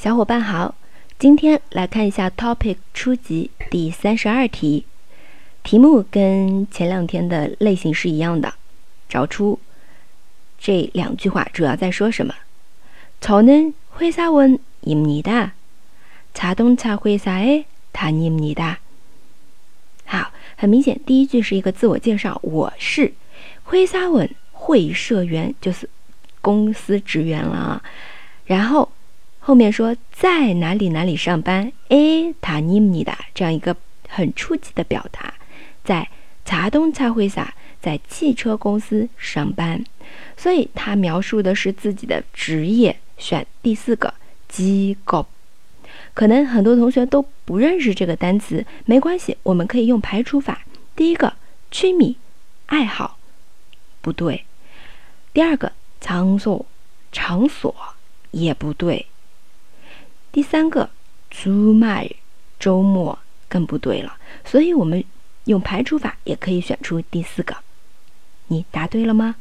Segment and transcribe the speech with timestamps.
[0.00, 0.74] 小伙伴好，
[1.18, 4.84] 今天来看一下 Topic 初级第三十二题，
[5.62, 8.52] 题目跟前两天的类型是一样的，
[9.08, 9.58] 找出
[10.58, 12.34] 这两句话主要在说什么。
[13.20, 15.52] 저는회사원입니다
[16.34, 18.76] 자동차회사에다닙니다
[20.04, 23.14] 好，很明显，第一句是一个自我介绍，我是
[23.70, 25.88] 회사 원， 会社员就是
[26.42, 27.82] 公司职员了啊，
[28.44, 28.92] 然后。
[29.43, 31.73] 后面说在哪里哪里上班？
[31.89, 33.75] 诶，塔尼姆尼达这样一个
[34.07, 35.33] 很初级的表达，
[35.83, 36.07] 在
[36.45, 39.83] 查东查会萨，在汽车公司上班，
[40.37, 42.97] 所以他描述的是自己的职业。
[43.17, 44.13] 选第四个
[44.47, 45.27] 机构，
[46.15, 50.61] 可能很多同学都不认识这个单词，没关系，我们可以用排除法。
[50.95, 51.33] 第一个
[51.69, 52.15] 趣味，
[52.65, 53.17] 爱好，
[54.01, 54.45] 不对。
[55.33, 56.65] 第二个场所，
[57.11, 57.75] 场所
[58.31, 59.05] 也不对。
[60.31, 60.89] 第三个，
[61.29, 62.09] 주 말，
[62.57, 65.03] 周末更不对了，所以我们
[65.45, 67.57] 用排除法也可以选出第四个。
[68.47, 69.35] 你答对了吗？